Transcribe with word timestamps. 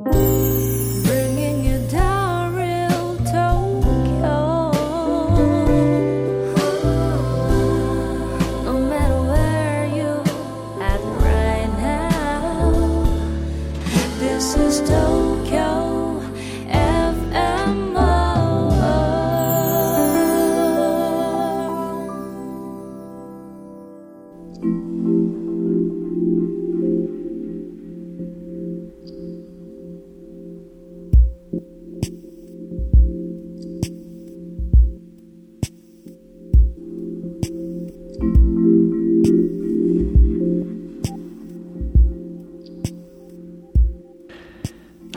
Bringing 0.00 0.37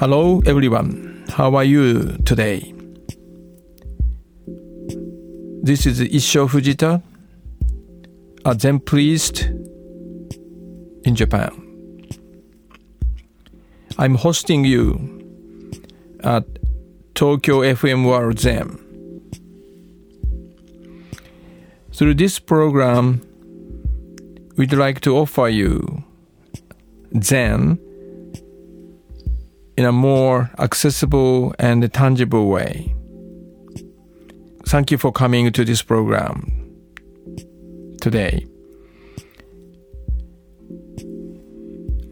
Hello, 0.01 0.41
everyone. 0.47 1.23
How 1.29 1.53
are 1.53 1.63
you 1.63 2.17
today? 2.25 2.73
This 5.61 5.85
is 5.85 5.99
Issho 5.99 6.49
Fujita, 6.49 7.03
a 8.43 8.59
Zen 8.59 8.79
priest 8.79 9.43
in 11.03 11.13
Japan. 11.13 11.51
I'm 13.99 14.15
hosting 14.15 14.65
you 14.65 14.97
at 16.23 16.47
Tokyo 17.13 17.59
FM 17.59 18.03
World 18.03 18.39
Zen. 18.39 18.79
Through 21.93 22.15
this 22.15 22.39
program, 22.39 23.21
we'd 24.57 24.73
like 24.73 25.01
to 25.01 25.15
offer 25.15 25.47
you 25.47 26.03
Zen 27.21 27.77
in 29.77 29.85
a 29.85 29.91
more 29.91 30.49
accessible 30.59 31.53
and 31.59 31.91
tangible 31.93 32.47
way. 32.47 32.93
Thank 34.67 34.91
you 34.91 34.97
for 34.97 35.11
coming 35.11 35.51
to 35.51 35.65
this 35.65 35.81
program 35.81 36.51
today. 38.01 38.45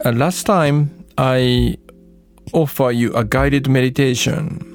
Uh, 0.06 0.12
last 0.12 0.44
time 0.44 1.06
I 1.18 1.78
offer 2.54 2.92
you 2.92 3.14
a 3.14 3.24
guided 3.24 3.68
meditation 3.68 4.66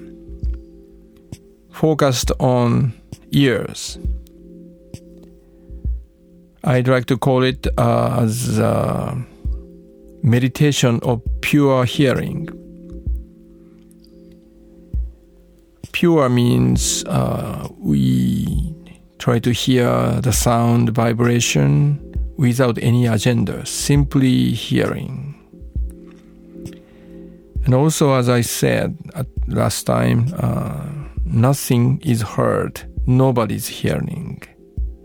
focused 1.71 2.31
on 2.39 2.93
ears. 3.33 3.99
I'd 6.63 6.89
like 6.89 7.07
to 7.07 7.19
call 7.19 7.43
it 7.43 7.67
uh, 7.77 8.21
as 8.23 8.59
meditation 10.23 11.01
of 11.03 11.21
pure 11.43 11.85
hearing. 11.85 12.49
Pure 15.95 16.29
means 16.29 17.05
uh, 17.05 17.69
we 17.79 18.75
try 19.19 19.39
to 19.39 19.53
hear 19.53 20.21
the 20.23 20.33
sound 20.33 20.89
vibration 20.91 22.01
without 22.37 22.77
any 22.83 23.07
agenda, 23.07 23.65
simply 23.65 24.51
hearing. 24.51 25.37
And 27.65 27.75
also, 27.75 28.15
as 28.15 28.29
I 28.29 28.41
said 28.41 28.99
last 29.47 29.85
time, 29.85 30.35
uh, 30.37 30.85
nothing 31.25 32.03
is 32.05 32.23
heard, 32.23 32.83
nobody's 33.07 33.69
hearing. 33.69 34.43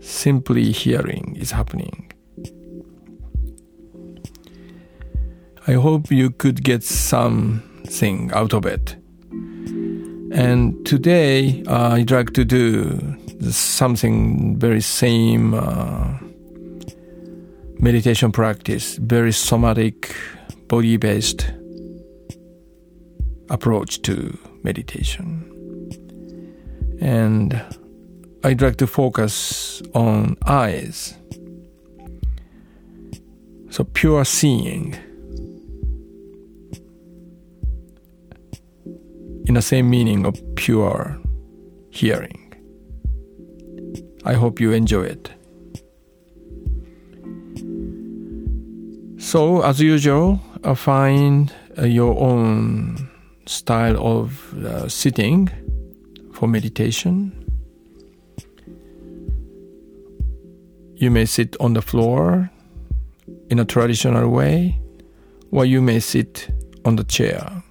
Simply 0.00 0.72
hearing 0.72 1.36
is 1.38 1.52
happening. 1.52 2.10
I 5.68 5.74
hope 5.74 6.10
you 6.10 6.30
could 6.30 6.64
get 6.64 6.82
something 6.82 8.32
out 8.32 8.52
of 8.52 8.66
it. 8.66 8.99
And 10.32 10.86
today, 10.86 11.64
uh, 11.66 11.94
I'd 11.94 12.10
like 12.10 12.32
to 12.34 12.44
do 12.44 13.16
something 13.50 14.58
very 14.58 14.80
same 14.80 15.54
uh, 15.54 16.18
meditation 17.80 18.30
practice, 18.30 18.96
very 18.96 19.32
somatic, 19.32 20.14
body 20.68 20.96
based 20.96 21.52
approach 23.48 24.02
to 24.02 24.38
meditation. 24.62 25.46
And 27.00 27.60
I'd 28.44 28.62
like 28.62 28.76
to 28.76 28.86
focus 28.86 29.82
on 29.94 30.36
eyes. 30.46 31.14
So, 33.70 33.84
pure 33.84 34.24
seeing. 34.24 34.96
In 39.50 39.54
the 39.54 39.62
same 39.62 39.90
meaning 39.90 40.24
of 40.24 40.40
pure 40.54 41.18
hearing. 41.90 42.54
I 44.24 44.34
hope 44.34 44.60
you 44.60 44.70
enjoy 44.70 45.06
it. 45.16 45.28
So, 49.18 49.62
as 49.62 49.80
usual, 49.80 50.40
uh, 50.62 50.76
find 50.76 51.52
uh, 51.76 51.84
your 51.84 52.16
own 52.16 53.10
style 53.46 53.96
of 53.98 54.54
uh, 54.64 54.88
sitting 54.88 55.50
for 56.32 56.46
meditation. 56.46 57.32
You 60.94 61.10
may 61.10 61.26
sit 61.26 61.56
on 61.58 61.72
the 61.72 61.82
floor 61.82 62.48
in 63.48 63.58
a 63.58 63.64
traditional 63.64 64.30
way, 64.30 64.80
or 65.50 65.64
you 65.64 65.82
may 65.82 65.98
sit 65.98 66.54
on 66.84 66.94
the 66.94 67.04
chair 67.04 67.64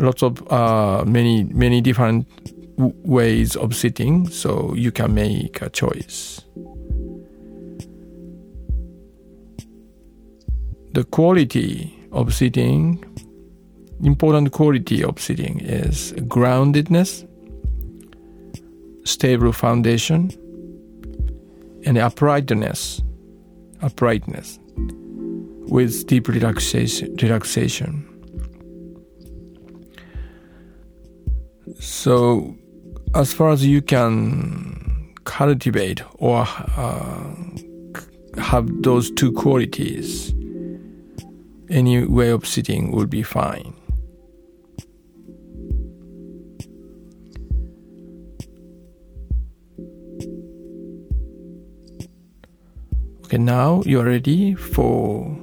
lots 0.00 0.22
of 0.22 0.50
uh, 0.50 1.04
many 1.06 1.44
many 1.44 1.80
different 1.80 2.26
w- 2.76 2.94
ways 3.04 3.56
of 3.56 3.74
sitting 3.74 4.28
so 4.28 4.74
you 4.74 4.90
can 4.90 5.14
make 5.14 5.62
a 5.62 5.70
choice. 5.70 6.40
The 10.92 11.04
quality 11.04 11.96
of 12.12 12.34
sitting 12.34 13.04
important 14.02 14.50
quality 14.52 15.04
of 15.04 15.20
sitting 15.20 15.60
is 15.60 16.12
groundedness 16.12 17.26
stable 19.04 19.52
foundation 19.52 20.30
and 21.84 21.98
uprightness 21.98 23.02
uprightness 23.82 24.58
with 25.68 26.06
deep 26.06 26.28
relaxation 26.28 27.14
relaxation 27.16 28.09
So, 31.78 32.56
as 33.14 33.32
far 33.32 33.50
as 33.50 33.66
you 33.66 33.82
can 33.82 35.14
cultivate 35.24 36.02
or 36.14 36.46
uh, 36.76 37.34
have 38.38 38.82
those 38.82 39.10
two 39.12 39.32
qualities, 39.32 40.34
any 41.68 42.04
way 42.04 42.30
of 42.30 42.46
sitting 42.46 42.90
will 42.90 43.06
be 43.06 43.22
fine. 43.22 43.74
Okay, 53.24 53.38
now 53.38 53.82
you 53.86 54.00
are 54.00 54.04
ready 54.04 54.56
for 54.56 55.38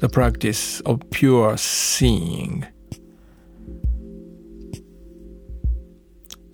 the 0.00 0.08
practice 0.08 0.80
of 0.80 1.00
pure 1.10 1.56
seeing. 1.56 2.66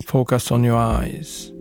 Focus 0.07 0.53
on 0.53 0.63
your 0.63 0.77
eyes. 0.77 1.51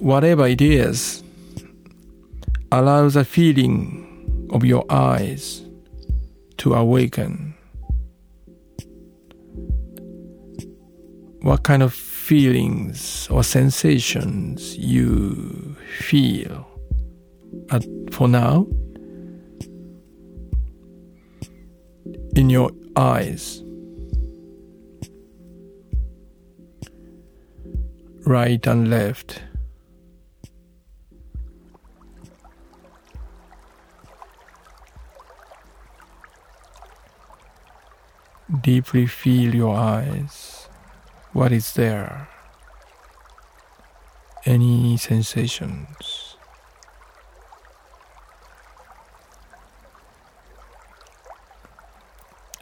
Whatever 0.00 0.48
it 0.48 0.60
is, 0.60 1.22
allow 2.72 3.08
the 3.08 3.24
feeling 3.24 4.48
of 4.50 4.64
your 4.64 4.84
eyes 4.90 5.64
to 6.56 6.74
awaken. 6.74 7.54
What 11.42 11.62
kind 11.62 11.84
of 11.84 11.94
feelings 11.94 13.28
or 13.30 13.44
sensations 13.44 14.76
you 14.76 15.76
feel 16.00 16.66
at, 17.70 17.84
for 18.10 18.26
now 18.26 18.66
in 22.34 22.50
your 22.50 22.72
eyes? 22.96 23.62
right 28.24 28.64
and 28.66 28.88
left. 28.88 29.42
Deeply 38.60 39.06
feel 39.06 39.54
your 39.54 39.74
eyes. 39.74 40.68
What 41.32 41.52
is 41.52 41.72
there? 41.72 42.28
Any 44.44 44.96
sensations? 44.98 46.36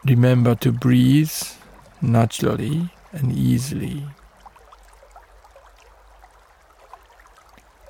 Remember 0.05 0.55
to 0.57 0.73
breathe 0.73 1.33
naturally 2.01 2.91
and 3.13 3.33
easily. 3.33 4.07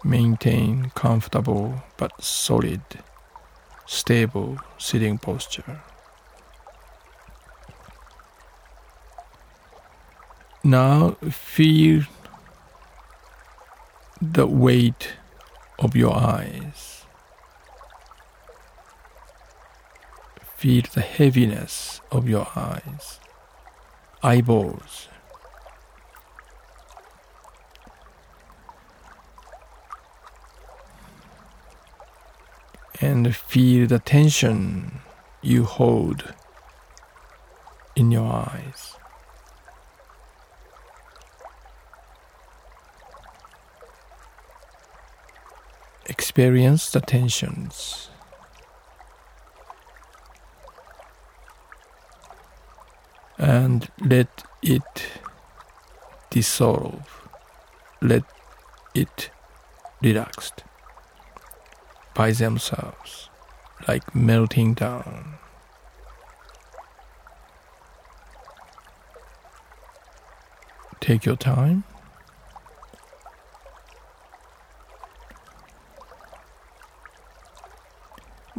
Maintain 0.02 0.90
comfortable 0.94 1.82
but 1.98 2.22
solid, 2.22 2.80
stable 3.86 4.58
sitting 4.78 5.18
posture. 5.18 5.82
Now 10.64 11.16
feel 11.30 12.04
the 14.22 14.46
weight 14.46 15.16
of 15.78 15.94
your 15.94 16.14
eyes. 16.14 17.04
Feel 20.56 20.84
the 20.94 21.00
heaviness 21.02 22.00
of 22.10 22.28
your 22.28 22.46
eyes, 22.56 23.20
eyeballs. 24.22 25.09
And 33.00 33.34
feel 33.34 33.86
the 33.86 33.98
tension 33.98 35.00
you 35.42 35.64
hold 35.64 36.34
in 37.96 38.10
your 38.10 38.30
eyes. 38.30 38.96
experience 46.30 46.90
the 46.90 47.00
tensions. 47.00 48.10
And 53.38 53.88
let 54.04 54.44
it 54.62 55.08
dissolve. 56.30 57.28
Let 58.00 58.24
it 58.94 59.30
relaxed 60.02 60.62
by 62.14 62.32
themselves, 62.32 63.30
like 63.88 64.14
melting 64.14 64.74
down. 64.74 65.34
Take 71.00 71.24
your 71.24 71.36
time. 71.36 71.84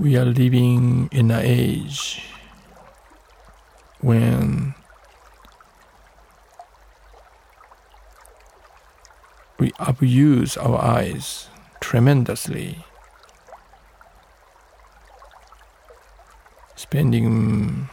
we 0.01 0.17
are 0.17 0.25
living 0.25 1.07
in 1.11 1.29
an 1.29 1.45
age 1.45 2.23
when 3.99 4.73
we 9.59 9.71
abuse 9.77 10.57
our 10.57 10.81
eyes 10.81 11.49
tremendously, 11.79 12.83
spending 16.91 17.87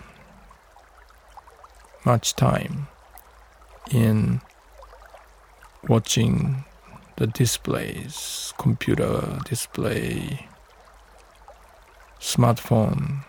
much 2.05 2.35
time 2.35 2.89
in 3.93 4.41
watching 5.87 6.65
the 7.15 7.29
displays, 7.29 8.53
computer 8.59 9.39
display, 9.45 10.49
smartphone, 12.19 13.25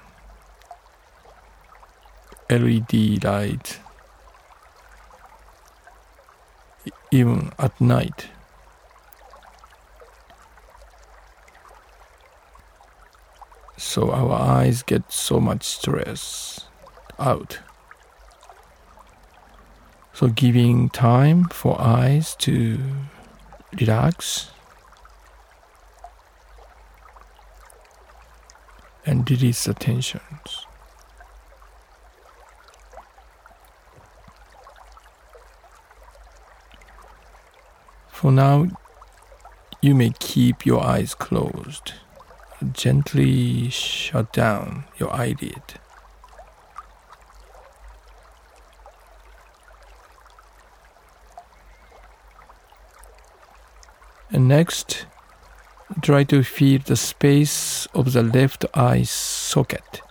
LED 2.50 3.24
light, 3.24 3.80
even 7.12 7.52
at 7.60 7.80
night. 7.80 8.30
So 13.80 14.12
our 14.12 14.34
eyes 14.34 14.84
get 14.84 15.10
so 15.10 15.40
much 15.40 15.64
stress 15.64 16.68
out. 17.18 17.60
So 20.12 20.28
giving 20.28 20.90
time 20.90 21.46
for 21.46 21.80
eyes 21.80 22.36
to 22.40 22.78
relax 23.80 24.52
and 29.06 29.28
release 29.32 29.64
the 29.64 29.74
tensions. 29.74 30.66
For 38.10 38.30
now, 38.30 38.68
you 39.82 39.96
may 39.96 40.12
keep 40.20 40.66
your 40.66 40.84
eyes 40.84 41.16
closed. 41.16 41.94
Gently 42.74 43.70
shut 43.70 44.34
down 44.34 44.86
your 44.98 45.14
eyelid. 45.14 45.64
And 54.32 54.48
next, 54.48 55.06
Try 56.02 56.24
to 56.26 56.44
feel 56.44 56.80
the 56.86 56.96
space 56.96 57.88
of 57.88 58.14
the 58.14 58.22
left 58.22 58.64
eye 58.76 59.02
socket. 59.04 60.02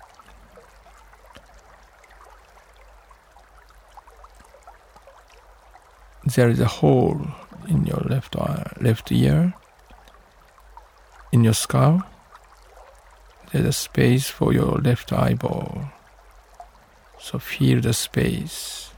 There 6.34 6.48
is 6.50 6.58
a 6.60 6.66
hole 6.66 7.28
in 7.68 7.86
your 7.86 8.00
left 8.00 8.36
eye, 8.36 8.72
left 8.80 9.10
ear, 9.12 9.54
in 11.32 11.44
your 11.44 11.54
skull. 11.54 12.02
There's 13.50 13.64
a 13.64 13.72
space 13.72 14.28
for 14.28 14.52
your 14.52 14.76
left 14.76 15.10
eyeball. 15.10 15.90
So 17.18 17.38
feel 17.38 17.80
the 17.80 17.94
space. 17.94 18.90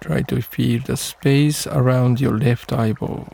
Try 0.00 0.22
to 0.22 0.40
feel 0.40 0.80
the 0.86 0.96
space 0.96 1.66
around 1.66 2.20
your 2.20 2.38
left 2.38 2.72
eyeball. 2.72 3.28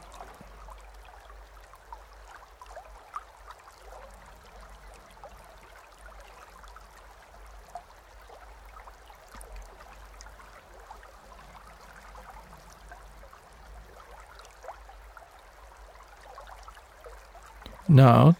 Now, 18.01 18.35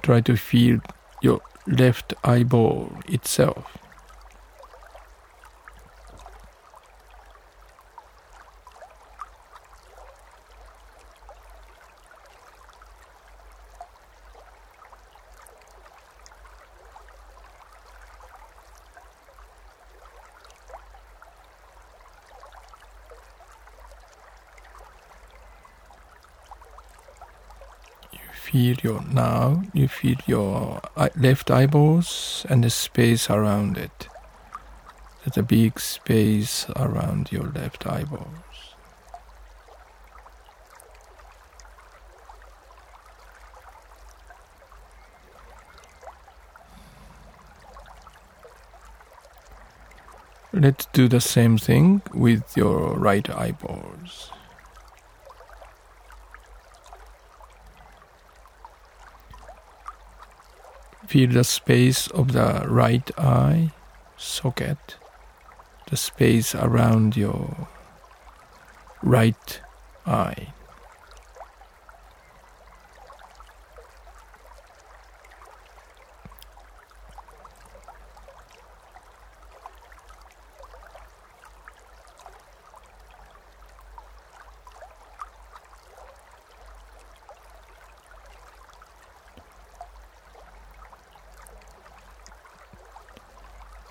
try 0.00 0.22
to 0.22 0.34
feel 0.34 0.80
your 1.20 1.42
left 1.66 2.14
eyeball 2.24 2.90
itself. 3.06 3.76
Feel 28.52 28.76
your 28.82 29.02
now 29.04 29.62
you 29.72 29.88
feel 29.88 30.16
your 30.26 30.78
left 31.16 31.50
eyeballs 31.50 32.44
and 32.50 32.62
the 32.62 32.68
space 32.68 33.30
around 33.30 33.78
it. 33.78 34.08
There's 35.24 35.38
a 35.38 35.42
big 35.42 35.80
space 35.80 36.66
around 36.76 37.32
your 37.32 37.44
left 37.44 37.86
eyeballs. 37.86 38.26
Let's 50.52 50.84
do 50.92 51.08
the 51.08 51.22
same 51.22 51.56
thing 51.56 52.02
with 52.12 52.54
your 52.54 52.98
right 52.98 53.30
eyeballs 53.30 54.30
Feel 61.12 61.28
the 61.28 61.44
space 61.44 62.06
of 62.06 62.32
the 62.32 62.64
right 62.66 63.10
eye 63.18 63.70
socket, 64.16 64.96
the 65.90 65.96
space 65.98 66.54
around 66.54 67.18
your 67.18 67.68
right 69.02 69.60
eye. 70.06 70.54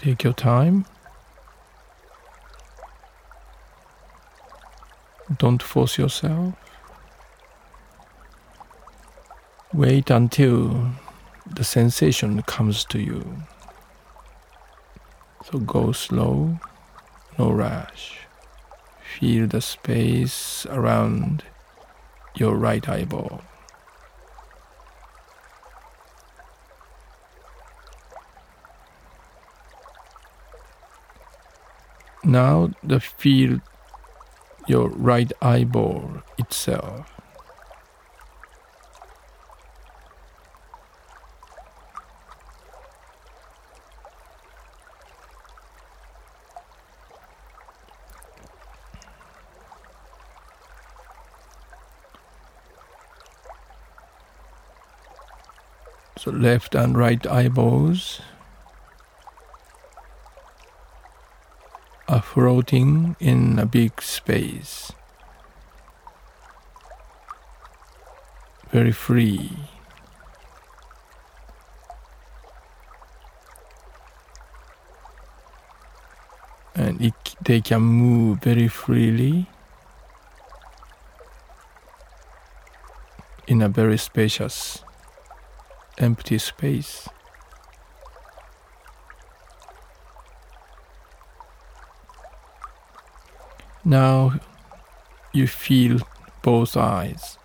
Take 0.02 0.24
your 0.24 0.34
time. 0.34 0.86
Don't 5.38 5.62
force 5.62 6.00
yourself. 6.00 6.56
Wait 9.72 10.10
until 10.10 10.90
the 11.46 11.64
sensation 11.64 12.42
comes 12.42 12.84
to 12.86 13.00
you. 13.00 13.44
So 15.46 15.60
go 15.60 15.92
slow, 15.92 16.60
no 17.38 17.52
rush. 17.52 18.22
Feel 19.20 19.46
the 19.46 19.62
space 19.62 20.66
around 20.66 21.44
your 22.36 22.56
right 22.56 22.90
eyeball. 22.90 23.44
Now 32.24 32.72
the 32.84 33.00
feel 33.00 33.60
your 34.68 34.90
right 34.90 35.32
eyeball 35.42 36.22
itself. 36.38 37.08
So 56.18 56.30
left 56.30 56.76
and 56.76 56.96
right 56.96 57.26
eyeballs 57.26 58.22
floating 62.20 63.16
in 63.20 63.58
a 63.58 63.66
big 63.66 64.02
space. 64.02 64.92
Very 68.72 68.92
free. 68.92 69.52
And 76.76 77.02
it, 77.02 77.14
they 77.42 77.62
can 77.62 77.82
move 77.82 78.40
very 78.40 78.68
freely 78.68 79.48
in 83.48 83.62
a 83.62 83.70
very 83.70 83.98
spacious, 83.98 84.84
empty 85.98 86.38
space. 86.38 87.08
Now 93.92 94.40
you 95.34 95.48
feel 95.48 96.00
both 96.42 96.78
eyes 96.78 97.38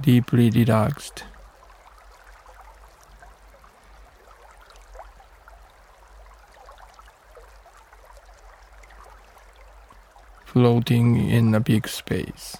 deeply 0.00 0.50
relaxed. 0.50 1.22
Floating 10.44 11.30
in 11.30 11.54
a 11.54 11.60
big 11.60 11.86
space. 11.86 12.56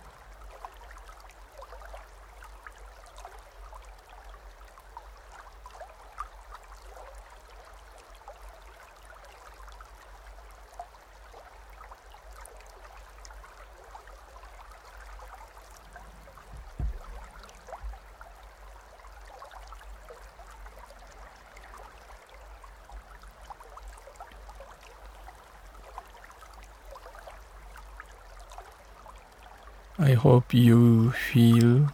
Hope 30.45 30.53
you 30.53 31.11
feel 31.13 31.91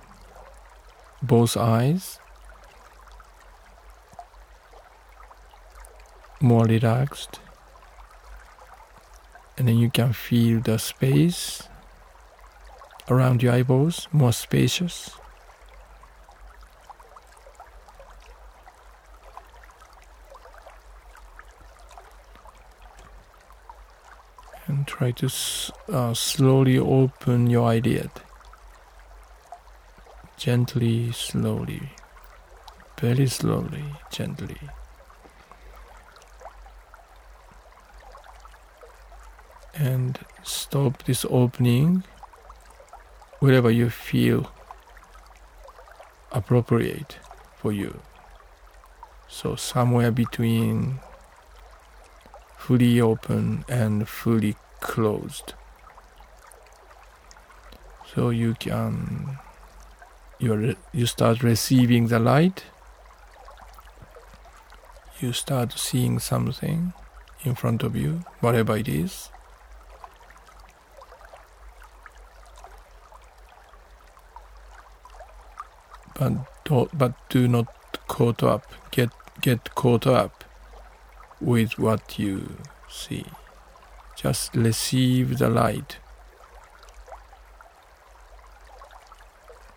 both 1.23 1.57
eyes. 1.57 2.19
More 6.41 6.65
relaxed. 6.65 7.39
And 9.57 9.69
then 9.69 9.79
you 9.79 9.89
can 9.89 10.13
feel 10.13 10.61
the 10.61 10.81
space 10.81 11.69
around 13.09 13.41
your 13.41 13.53
eyeballs 13.53 14.09
more 14.11 14.33
spacious. 14.33 15.13
And 24.67 24.89
try 24.89 25.13
to 25.13 25.31
uh, 25.89 26.15
slowly 26.15 26.79
open 26.79 27.49
your 27.49 27.69
eyelid. 27.69 28.11
Gently, 30.41 31.13
slowly, 31.13 31.91
very 32.99 33.27
slowly, 33.27 33.85
gently. 34.11 34.57
And 39.75 40.19
stop 40.43 41.03
this 41.03 41.27
opening 41.29 42.05
wherever 43.41 43.71
you 43.71 43.91
feel 43.91 44.51
appropriate 46.33 47.19
for 47.59 47.71
you. 47.71 48.01
So, 49.29 49.57
somewhere 49.57 50.11
between 50.11 51.01
fully 52.57 52.99
open 52.99 53.67
and 53.69 54.09
fully 54.09 54.57
closed. 54.81 55.53
So 58.15 58.31
you 58.31 58.55
can 58.55 59.39
you 60.41 60.75
you 60.93 61.07
start 61.07 61.43
receiving 61.43 62.09
the 62.09 62.19
light. 62.19 62.65
You 65.21 65.33
start 65.35 65.79
seeing 65.79 66.19
something 66.19 66.95
in 67.45 67.55
front 67.55 67.83
of 67.83 67.95
you, 67.95 68.25
whatever 68.41 68.77
it 68.77 68.89
is. 68.89 69.29
But 76.19 76.33
do, 76.65 76.89
but 76.95 77.15
do 77.29 77.47
not 77.47 77.67
caught 78.09 78.43
up 78.43 78.65
get 78.91 79.11
get 79.43 79.75
caught 79.75 80.07
up 80.07 80.45
with 81.41 81.79
what 81.79 82.19
you 82.19 82.57
see. 82.89 83.25
Just 84.17 84.55
receive 84.55 85.39
the 85.39 85.49
light 85.49 85.99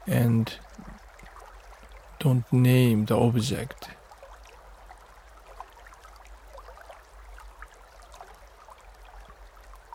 and 0.08 0.58
don't 2.24 2.54
name 2.54 3.04
the 3.04 3.18
object. 3.18 3.90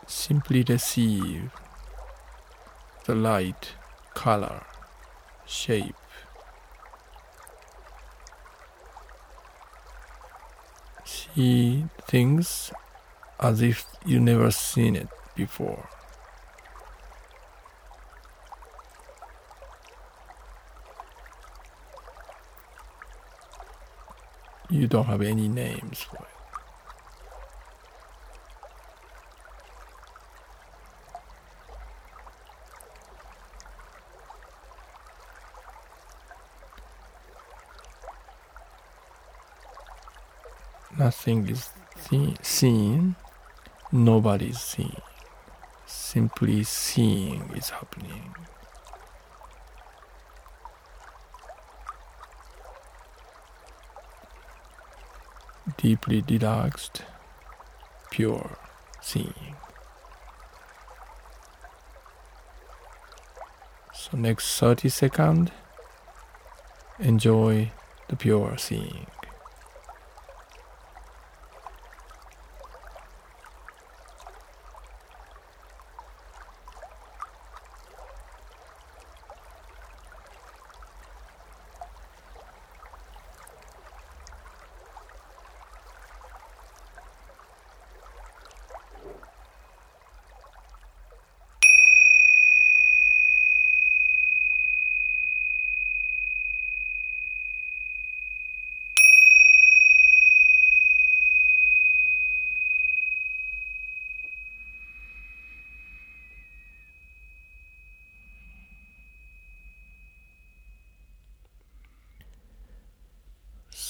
Simply 0.05 0.63
receive 0.69 1.49
the 3.05 3.15
light, 3.15 3.73
color, 4.13 4.63
shape. 5.47 5.95
See 11.05 11.85
things 12.07 12.71
as 13.39 13.63
if 13.63 13.87
you 14.05 14.19
never 14.19 14.51
seen 14.51 14.95
it 14.95 15.09
before. 15.35 15.89
You 24.69 24.87
don't 24.87 25.05
have 25.05 25.21
any 25.21 25.47
names 25.47 26.01
for 26.01 26.17
it. 26.17 26.25
Nothing 40.97 41.47
is 41.47 41.69
see- 41.97 42.35
seen, 42.41 43.15
nobody 43.91 44.49
is 44.49 44.59
seen. 44.59 45.01
Simply 45.85 46.63
seeing 46.63 47.51
is 47.55 47.69
happening. 47.69 48.35
Deeply 55.81 56.21
relaxed, 56.27 57.03
pure 58.11 58.57
seeing. 59.01 59.55
So 63.93 64.17
next 64.17 64.59
30 64.59 64.89
second, 64.89 65.53
enjoy 66.99 67.71
the 68.09 68.17
pure 68.17 68.57
seeing. 68.57 69.07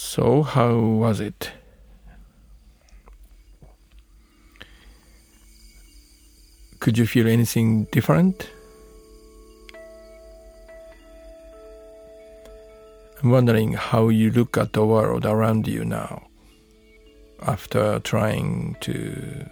So, 0.09 0.41
how 0.41 0.75
was 0.75 1.19
it? 1.19 1.51
Could 6.79 6.97
you 6.97 7.05
feel 7.05 7.27
anything 7.27 7.83
different? 7.91 8.49
I'm 13.21 13.29
wondering 13.29 13.73
how 13.73 14.09
you 14.09 14.31
look 14.31 14.57
at 14.57 14.73
the 14.73 14.83
world 14.83 15.27
around 15.27 15.67
you 15.67 15.85
now 15.85 16.23
after 17.43 17.99
trying 17.99 18.77
to, 18.81 19.45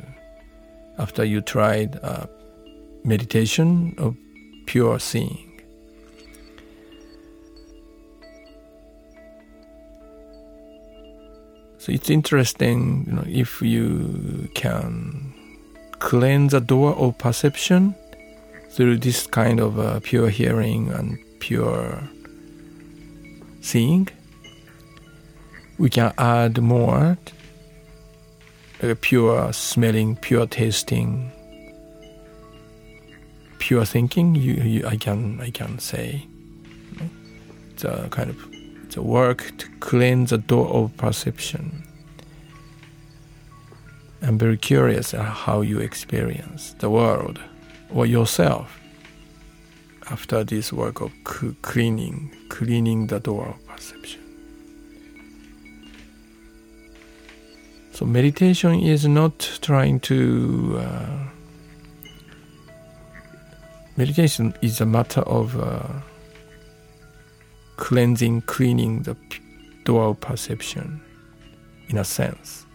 after 0.97 1.23
you 1.23 1.41
tried 1.41 1.99
meditation 3.03 3.93
of 4.00 4.17
pure 4.65 4.98
seeing. 4.98 5.47
So 11.87 11.93
it's 11.93 12.09
interesting, 12.09 13.05
you 13.07 13.13
know, 13.13 13.23
if 13.25 13.61
you 13.61 14.50
can 14.53 15.33
cleanse 16.00 16.51
the 16.51 16.59
door 16.59 16.93
of 16.95 17.17
perception 17.17 17.95
through 18.71 18.97
this 18.97 19.25
kind 19.25 19.61
of 19.61 19.79
uh, 19.79 20.01
pure 20.01 20.27
hearing 20.27 20.89
and 20.91 21.17
pure 21.39 22.03
seeing, 23.61 24.09
we 25.77 25.89
can 25.89 26.11
add 26.17 26.61
more 26.61 27.17
uh, 28.83 28.95
pure 29.00 29.53
smelling, 29.53 30.17
pure 30.17 30.45
tasting, 30.45 31.31
pure 33.59 33.85
thinking. 33.85 34.35
You, 34.35 34.55
you, 34.55 34.85
I 34.85 34.97
can, 34.97 35.39
I 35.39 35.51
can 35.51 35.79
say, 35.79 36.27
it's 37.71 37.85
a 37.85 38.09
kind 38.11 38.29
of 38.29 38.56
work 39.03 39.57
to 39.57 39.68
cleanse 39.79 40.29
the 40.29 40.38
door 40.38 40.68
of 40.68 40.96
perception. 40.98 41.83
I'm 44.22 44.38
very 44.38 44.57
curious 44.57 45.12
how 45.12 45.62
you 45.62 45.79
experience 45.79 46.74
the 46.79 46.90
world 46.90 47.40
or 47.90 48.05
yourself 48.05 48.79
after 50.10 50.44
this 50.44 50.74
work 50.74 51.01
of 51.01 51.12
cleaning, 51.24 52.36
cleaning 52.50 53.07
the 53.07 53.20
door 53.20 53.50
of 53.50 53.68
perception. 53.68 54.22
So 57.92 58.05
meditation 58.05 58.79
is 58.79 59.07
not 59.07 59.40
trying 59.62 60.00
to. 60.01 60.77
Uh, 60.79 61.18
meditation 63.96 64.53
is 64.62 64.81
a 64.81 64.86
matter 64.86 65.22
of 65.22 65.60
uh, 65.60 65.81
cleansing, 67.87 68.41
cleaning 68.41 69.01
the 69.03 69.15
dual 69.85 70.13
perception, 70.13 71.00
in 71.87 71.97
a 71.97 72.03
sense, 72.03 72.65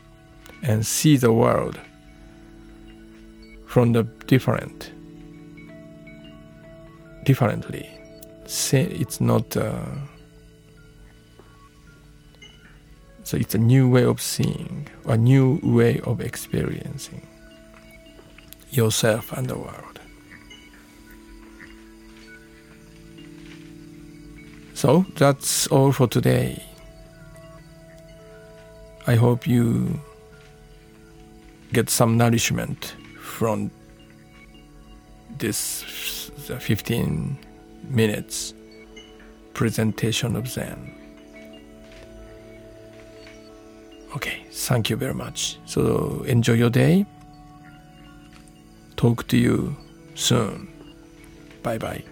and 0.63 0.87
see 0.87 1.19
the 1.19 1.31
world 1.31 1.79
from 3.67 3.93
the 3.93 4.05
different, 4.27 4.91
differently. 7.25 7.87
Say 8.47 8.85
it's 8.85 9.21
not. 9.21 9.55
Uh, 9.55 9.85
so 13.23 13.37
it's 13.37 13.55
a 13.55 13.59
new 13.59 13.91
way 13.91 14.05
of 14.05 14.19
seeing, 14.19 14.89
a 15.05 15.19
new 15.19 15.61
way 15.63 16.01
of 16.05 16.23
experiencing 16.23 17.27
yourself 18.71 19.31
and 19.33 19.47
the 19.47 19.59
world. 19.59 19.92
So 24.83 25.07
that's 25.15 25.69
all 25.69 25.93
for 25.93 26.09
today. 26.09 26.61
I 29.07 29.15
hope 29.15 29.47
you 29.47 30.01
get 31.73 31.89
some 31.89 32.19
nourishment 32.19 32.97
from 33.21 33.71
this 35.39 35.85
15 36.59 37.39
minutes 37.91 38.55
presentation 39.55 40.35
of 40.35 40.49
Zen. 40.49 40.93
Okay, 44.17 44.45
thank 44.51 44.91
you 44.91 44.97
very 44.97 45.15
much. 45.15 45.61
So 45.65 46.25
enjoy 46.27 46.55
your 46.55 46.71
day. 46.71 47.07
Talk 48.97 49.29
to 49.29 49.37
you 49.37 49.77
soon. 50.17 50.67
Bye 51.63 51.79
bye. 51.79 52.03